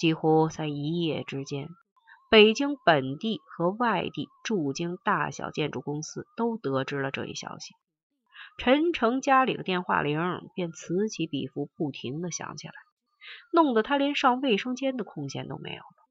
[0.00, 1.68] 几乎在一夜之间，
[2.30, 7.74] 北京本地和外地驻京大小建筑公司都得知了这一消息。
[8.56, 10.18] 陈诚家里的电话铃
[10.54, 12.72] 便此起彼伏，不停的响起来，
[13.52, 16.08] 弄得他连上卫生间的空闲都没有了。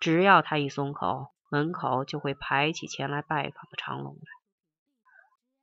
[0.00, 4.26] 只要他一松口，门口就会排起前来拜访的长龙来。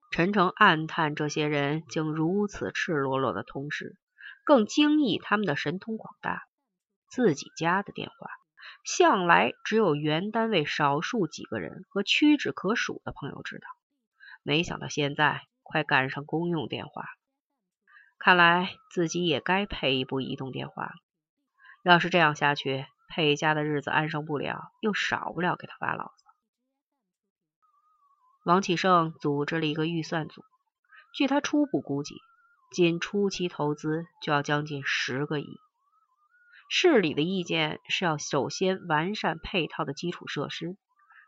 [0.09, 3.97] 陈诚暗叹，这些人竟如此赤裸裸的同时，
[4.45, 6.43] 更惊异他们的神通广大。
[7.11, 8.31] 自己家的电话，
[8.85, 13.67] 向来只有原单位少数几个人和屈指可数的朋友知道。
[14.43, 17.03] 没想到现在快赶上公用电话，
[18.17, 20.93] 看来自己也该配一部移动电话了。
[21.83, 26.31] 要是这样下去，佩家的日子安生不了，又少不了给他发牢骚。
[28.45, 30.45] 王启胜组织了一个预算组，
[31.13, 32.15] 据他初步估计，
[32.71, 35.59] 仅初期投资就要将近十个亿。
[36.73, 40.77] 市里的意见是要首先完善配套的基础设施，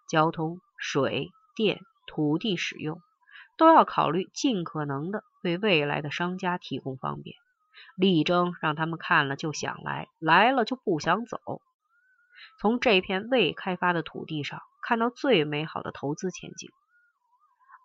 [0.07, 3.01] 交通、水电、土地使用
[3.57, 7.35] 都要考虑，尽可能的为未来的商家提供方便，
[7.97, 11.37] 力争让他们看了就想来，来了就不想走。
[12.57, 16.69] 从这片未开发的土地上看到最美好的投资前景，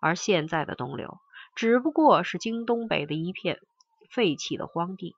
[0.01, 1.17] 而现在的东流
[1.55, 3.59] 只不过是京东北的一片
[4.09, 5.13] 废弃的荒地。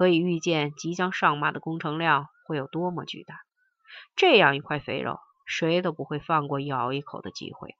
[0.00, 3.42] 可以预见，即将上马的工程量会有多么巨大。
[4.16, 7.74] 这样一块肥肉，谁都不会放过咬一口的机会的。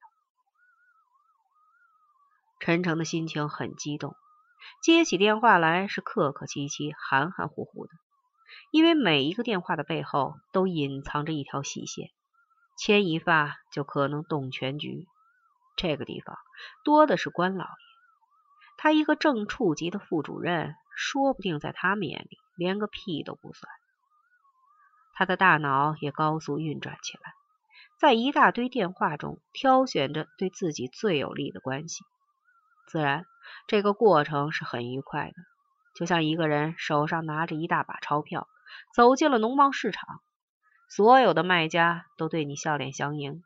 [2.59, 4.15] 陈诚的心情很激动，
[4.83, 7.93] 接起电话来是客客气气、含含糊糊的，
[8.71, 12.11] 因为每一个电话的背后都隐藏着一条细线，
[12.77, 15.07] 牵一发就可能动全局。
[15.75, 16.37] 这个地方
[16.85, 17.71] 多的是官老爷，
[18.77, 20.77] 他一个正处级的副主任。
[20.97, 23.73] 说不定在他们眼里连个屁都不算。
[25.15, 27.35] 他的大脑也高速运转起来，
[27.99, 32.05] 在一大堆电话中挑选着对自己最有利的关系。
[32.87, 33.27] 自然，
[33.67, 35.35] 这个过程是很愉快的，
[35.95, 38.49] 就像一个人手上拿着一大把钞票，
[38.95, 40.23] 走进了农贸市场，
[40.89, 43.45] 所有的卖家都对你笑脸相迎，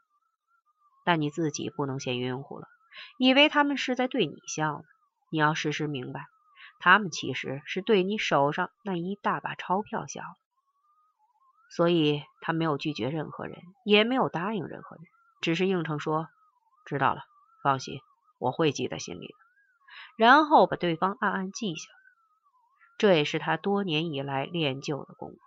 [1.04, 2.68] 但你自己不能先晕乎了，
[3.18, 4.84] 以为他们是在对你笑呢。
[5.30, 6.26] 你要时时明白。
[6.84, 10.20] 他们其实是对你手上那一大把钞票笑，
[11.70, 13.56] 所以他没有拒绝任何人，
[13.86, 15.04] 也没有答应任何人，
[15.40, 16.28] 只是应承说
[16.84, 17.22] ：“知道了，
[17.62, 18.02] 放心，
[18.38, 19.34] 我会记在心里的。”
[20.18, 21.88] 然后把对方暗暗记下。
[22.98, 25.38] 这也是他多年以来练就的功夫。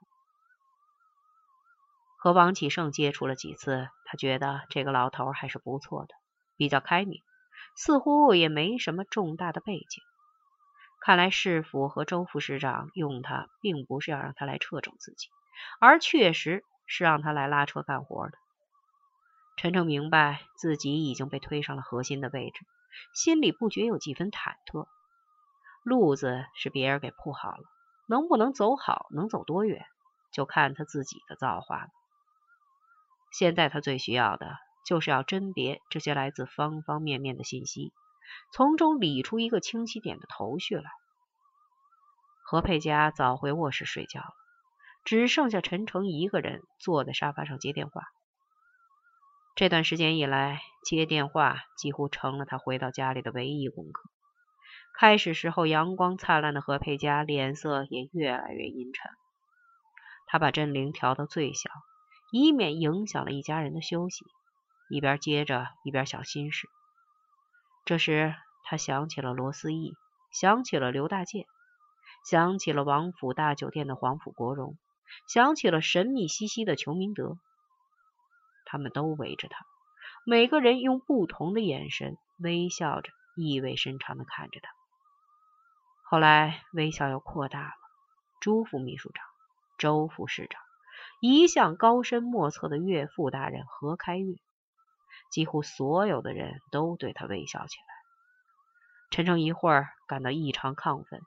[2.17, 6.15] 和王启胜接触了几次，他觉得这个老头还是不错的，
[6.55, 7.21] 比较开明，
[7.75, 10.01] 似乎也没什么重大的背景。
[10.99, 15.29] 看来市府和周副市长用他，并不是要让他来掣肘自己，
[15.79, 18.37] 而确实是让他来拉车干活的。
[19.55, 22.65] 陈诚明白自己已经被推上了核心的位置，
[23.13, 24.87] 心里不觉有几分忐忑。
[25.83, 27.63] 路子是别人给铺好了，
[28.07, 29.85] 能不能走好，能走多远，
[30.33, 31.89] 就看他自己的造化了。
[33.31, 37.93] 现在他最需要的，就是要甄别这些来自方方面面的信息。
[38.53, 40.89] 从中理出一个清晰点的头绪来。
[42.43, 44.33] 何佩佳早回卧室睡觉了，
[45.03, 48.03] 只剩下陈诚一个人坐在沙发上接电话。
[49.55, 54.09] 这段时间以来，接电话几乎成了他回到家里的唯一功课。
[54.97, 59.11] 开始时候阳光灿烂的何佩佳脸色也越来越阴沉。
[60.27, 61.69] 他把振铃调到最小，
[62.31, 64.25] 以免影响了一家人的休息，
[64.89, 66.67] 一边接着一边想心事。
[67.87, 69.95] 这时，他想起了罗思义，
[70.29, 71.45] 想起了刘大健，
[72.25, 74.77] 想起了王府大酒店的黄甫国荣，
[75.25, 77.37] 想起了神秘兮兮的裘明德。
[78.65, 79.65] 他们都围着他，
[80.25, 84.69] 每个人用不同的眼神微笑着，意味深长的看着他。
[86.03, 87.71] 后来，微笑又扩大了。
[88.41, 89.23] 朱副秘书长、
[89.77, 90.61] 周副市长，
[91.21, 94.35] 一向高深莫测的岳父大人何开岳。
[95.31, 97.85] 几乎所有的人都对他微笑起来。
[99.09, 101.21] 陈诚一会儿感到异常亢奋，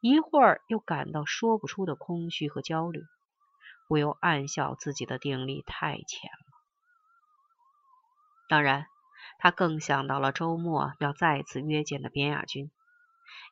[0.00, 3.04] 一会儿又感到说不出的空虚和焦虑，
[3.88, 6.54] 不由暗笑自己的定力太浅了。
[8.48, 8.86] 当然，
[9.38, 12.70] 他更想到了周末要再次约见的边亚军。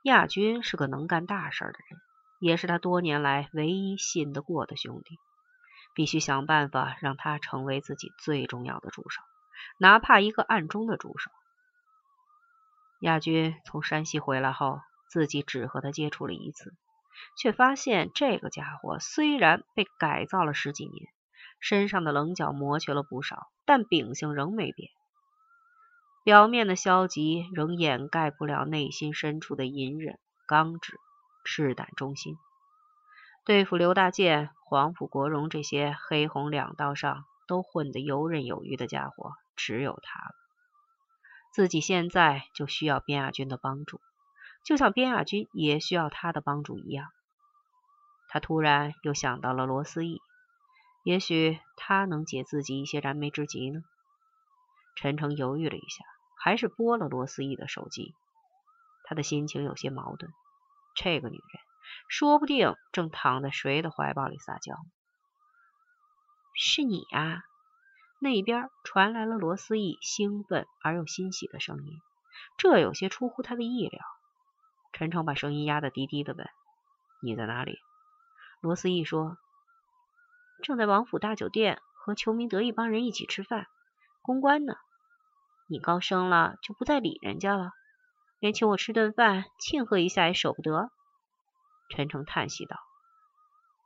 [0.05, 2.01] 亚军是个能干大事的人，
[2.39, 5.19] 也是他多年来唯一信得过的兄弟，
[5.95, 9.23] 必须想办法让他成为自己最重要的助手。
[9.79, 11.31] 哪怕一个暗中的助手，
[13.01, 16.75] 亚军从山西回来后，自己只和他接触了一次，
[17.37, 21.09] 却发现这个家伙虽然被改造了十几年，
[21.61, 24.91] 身上的棱角磨去了不少，但秉性仍没变。
[26.25, 31.01] 表面的消极仍掩盖不了内心深处的隐忍、刚直、
[31.45, 32.37] 赤胆忠心。
[33.45, 40.35] 对付刘大健、黄埔国荣这些黑红两道上都混得游刃有余的家伙，只有他了。
[41.53, 44.01] 自己现在就需要边亚军的帮助，
[44.65, 47.09] 就像边亚军也需要他的帮助一样。
[48.29, 50.23] 他突然又想到了罗思义，
[51.05, 53.83] 也许他能解自己一些燃眉之急呢。
[54.97, 56.05] 陈诚犹豫了一下，
[56.39, 58.15] 还是拨了罗思义的手机。
[59.05, 60.33] 他的心情有些矛盾，
[60.95, 61.63] 这个女人
[62.09, 64.75] 说不定正躺在谁的怀抱里撒娇。
[66.55, 67.43] 是你啊！
[68.19, 72.01] 那边传来了罗思义兴奋而又欣喜的声音，
[72.57, 74.01] 这有些出乎他的意料。
[74.93, 76.47] 陈诚把声音压得低低的问
[77.21, 77.79] ：“你在哪里？”
[78.61, 79.39] 罗思义说
[80.63, 83.67] ：“正在王府大酒店和裘明德一帮人一起吃饭，
[84.21, 84.75] 公关呢。
[85.67, 87.73] 你高升了就不再理人家了，
[88.39, 90.93] 连请我吃顿饭庆贺一下也舍不得。”
[91.89, 92.77] 陈诚叹息道：“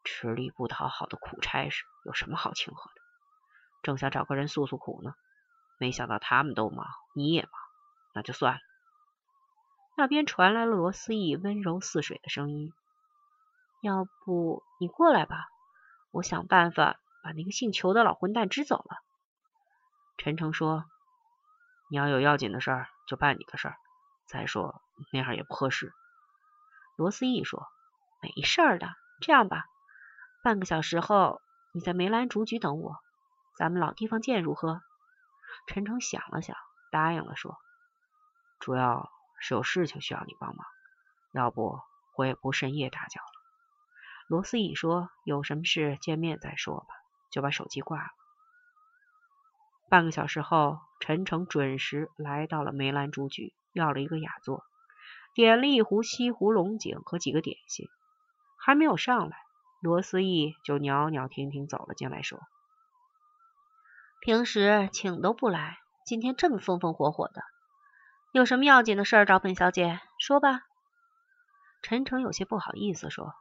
[0.06, 3.00] 吃力不讨好的苦差事有什么好庆贺的？
[3.82, 5.14] 正想找个人诉诉苦呢，
[5.78, 7.50] 没想到他们都忙，你也忙，
[8.14, 8.60] 那就算了。”
[9.98, 12.72] 那边传来了罗思义温柔似水的声音。
[13.82, 15.48] 要不你过来吧，
[16.12, 18.98] 我想办法把那个姓裘的老混蛋支走了。
[20.18, 20.84] 陈诚说
[21.90, 23.76] ：“你要有要紧的事儿，就办你的事儿。
[24.26, 24.82] 再说
[25.12, 25.92] 那样也不合适。”
[26.96, 27.66] 罗思义说
[28.22, 28.88] ：“没事儿的，
[29.20, 29.66] 这样吧，
[30.46, 31.40] 半个小时后
[31.72, 33.00] 你在梅兰竹菊等我，
[33.56, 34.80] 咱们老地方见，如何？”
[35.66, 36.56] 陈诚想了想，
[36.92, 37.58] 答应了，说
[38.60, 39.10] ：“主要
[39.40, 40.64] 是有事情需要你帮忙，
[41.32, 41.80] 要不
[42.16, 43.26] 我也不深夜打搅了。”
[44.30, 46.86] 罗思颖说：“有什么事见面再说吧。”
[47.32, 48.10] 就把手机挂了。
[49.88, 54.62] 半个小时后，陈诚准时来到了梅兰竹菊，要了一个雅座，
[55.34, 57.88] 点了一壶西湖龙井和几个点心。
[58.56, 59.36] 还没有上来，
[59.80, 62.40] 罗思义就袅袅婷婷走了进来，说
[64.20, 67.42] ：“平时请都不来，今天这么风风火火的，
[68.32, 70.62] 有什么要紧的事找本小姐说吧。”
[71.82, 73.34] 陈诚有些不好意思说。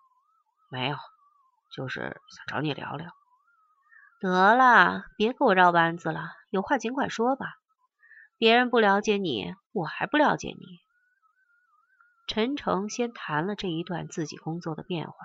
[0.69, 0.97] 没有，
[1.71, 3.11] 就是想找你聊聊。
[4.19, 7.57] 得了，别给我绕弯子了，有话尽管说吧。
[8.37, 10.79] 别人不了解你，我还不了解你。
[12.27, 15.15] 陈诚先谈了这一段自己工作的变化，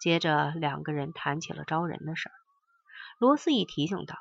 [0.00, 2.32] 接着两个人谈起了招人的事儿。
[3.18, 4.16] 罗思义提醒道：“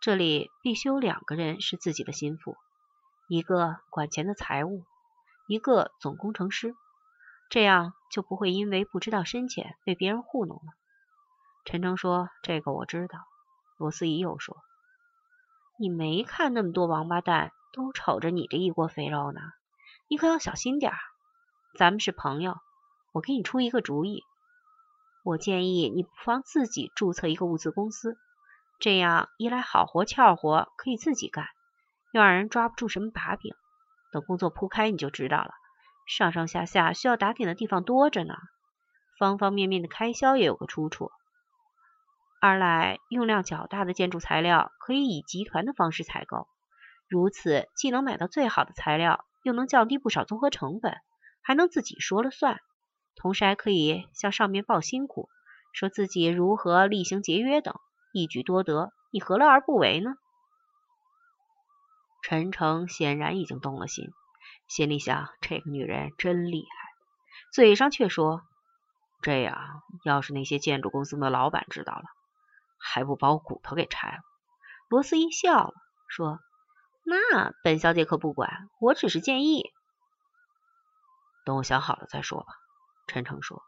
[0.00, 2.56] 这里必须有两个人是自己的心腹，
[3.26, 4.84] 一个管钱的财务，
[5.48, 6.74] 一个总工程师。”
[7.48, 10.72] 这样就不会因为不知道深浅被别人糊弄了。
[11.64, 13.18] 陈诚说：“这个我知道。”
[13.76, 14.56] 罗思怡又说
[15.76, 19.40] ：“你没看那么多王八蛋都瞅着你这一锅肥肉呢，
[20.06, 20.98] 你可要小心点儿。
[21.76, 22.58] 咱们是朋友，
[23.10, 24.22] 我给你出一个主意。
[25.22, 28.16] 我建议你不妨自己注册一个物资公司，
[28.78, 31.46] 这样一来好活俏活可以自己干，
[32.12, 33.54] 又让人抓不住什么把柄。
[34.12, 35.52] 等工作铺开，你就知道了。”
[36.08, 38.34] 上上下下需要打点的地方多着呢，
[39.18, 41.12] 方方面面的开销也有个出处。
[42.40, 46.48] 二来，用量较大的建筑材料可以以集团的方式采购，
[47.06, 50.96] 如此既能买到最好的材料，又能降低不少综合成本，
[51.42, 52.60] 还能自己说了算。
[53.20, 55.28] 同时还可以向上面报辛苦，
[55.74, 57.78] 说自己如何厉行节约等，
[58.14, 58.94] 一举多得。
[59.10, 60.14] 你何乐而不为呢？
[62.22, 64.08] 陈诚显然已经动了心。
[64.68, 66.76] 心里想，这个女人真厉害，
[67.52, 68.40] 嘴上却说
[69.20, 72.04] ：“这样，要是那些建筑公司的老板知道了，
[72.78, 74.22] 还不把我骨头给拆了？”
[74.88, 75.74] 罗斯一笑了，
[76.08, 76.38] 说
[77.04, 79.64] ：“那本小姐可不管，我只是建议。”
[81.44, 82.46] 等我想好了再说吧。”
[83.10, 83.62] 陈诚说。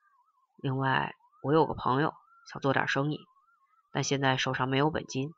[0.62, 2.14] “另外，我有个朋友
[2.52, 3.26] 想做点生意，
[3.90, 5.34] 但现在手上没有本金，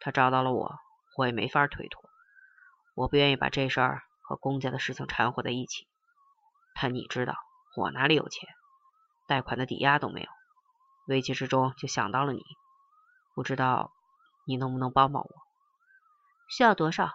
[0.00, 0.78] 他找到了我，
[1.16, 2.02] 我也没法推脱。
[2.94, 5.88] 我不愿意把这事儿。”和公家的事情掺和在一起，
[6.74, 7.34] 但你知道
[7.76, 8.46] 我哪里有钱，
[9.26, 10.28] 贷款的抵押都没有，
[11.06, 12.44] 危机之中就想到了你，
[13.34, 13.90] 不知道
[14.44, 15.30] 你能不能帮帮我？
[16.50, 17.14] 需要多少？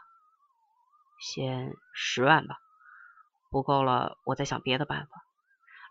[1.19, 2.57] 先十万吧，
[3.51, 5.23] 不够了我再想别的办法。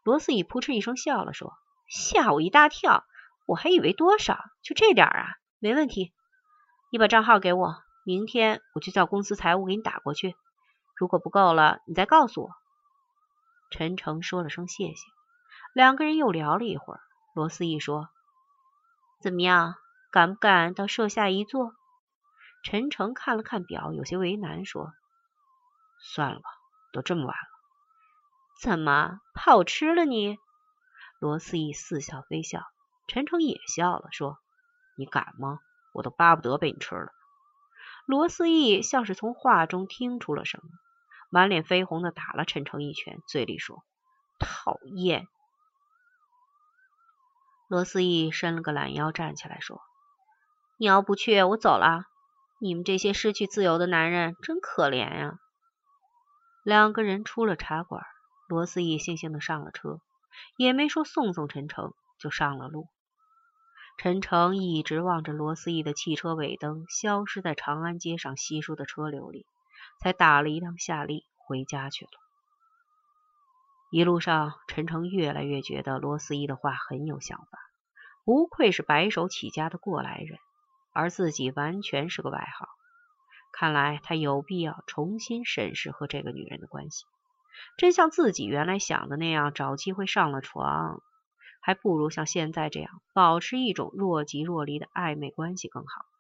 [0.03, 1.53] 罗思义扑哧一声笑了，说
[1.89, 3.05] ：“吓我一大跳，
[3.47, 5.37] 我还以为多少，就这点啊？
[5.59, 6.13] 没问题，
[6.91, 10.35] 你把账号给我，明天我就叫公司财务给你打过去。”
[10.97, 12.51] 如果不够了，你再告诉我。
[13.71, 15.07] 陈诚说了声谢谢，
[15.73, 17.01] 两个人又聊了一会儿。
[17.35, 18.09] 罗思义说
[19.23, 19.75] ：“怎么样，
[20.11, 21.73] 敢不敢到舍下一坐？”
[22.63, 24.93] 陈诚看了看表，有些为难，说
[25.99, 26.45] ：“算了吧，
[26.93, 27.49] 都这么晚了。”
[28.61, 30.39] 怎么怕我吃了你？
[31.19, 32.65] 罗思义似笑非笑，
[33.07, 34.39] 陈诚也笑了，说
[34.97, 35.59] ：“你敢吗？
[35.93, 37.13] 我都巴不得被你吃了。”
[38.07, 40.69] 罗思义像是从话中听出了什么，
[41.31, 43.85] 满脸绯红的打了陈诚一拳，嘴里说
[44.39, 45.27] ：“讨厌。”
[47.69, 49.81] 罗思义伸了个懒腰，站起来说
[50.77, 52.05] ：“你要不去，我走了。
[52.61, 55.39] 你们这些失去自由的男人真可怜呀。”
[56.65, 58.05] 两个人出了茶馆，
[58.53, 59.99] 罗思义悻悻的上了车，
[60.59, 62.87] 也没说送送陈诚，就上了路。
[63.97, 69.47] 陈诚一直望着罗思义的汽车尾灯消失在长安街上稀疏的车流里，
[70.03, 72.11] 才打了一辆夏利回家去了。
[73.91, 77.59] 一路上，陈诚越来越觉得罗思义的话很有想法，
[78.27, 80.39] 不愧是白手起家的过来人，
[80.93, 82.69] 而自己完全是个外行。
[83.51, 87.05] 看来他有必要重新审视和这个女人的关系。
[87.77, 91.03] 真像自己原来想的那样，找机会上了床。
[91.65, 96.12] 还不如像现在这样保持一种若即若离的暧昧关系更好。